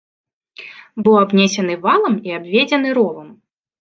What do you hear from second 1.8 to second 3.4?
валам і абведзены ровам.